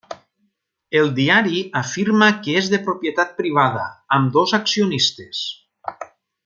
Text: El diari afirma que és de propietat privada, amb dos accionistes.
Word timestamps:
El 1.01 1.11
diari 1.19 1.59
afirma 1.81 2.31
que 2.47 2.57
és 2.63 2.71
de 2.75 2.81
propietat 2.89 3.37
privada, 3.43 3.87
amb 4.19 4.35
dos 4.39 4.59
accionistes. 4.63 5.47